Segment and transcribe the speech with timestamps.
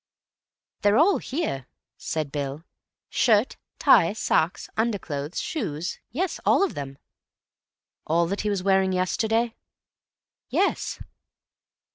[0.81, 2.63] "They're all here," said Bill.
[3.07, 6.97] "Shirt, tie, socks, underclothes, shoes—yes, all of them."
[8.07, 9.53] "All that he was wearing yesterday?"
[10.49, 10.99] "Yes."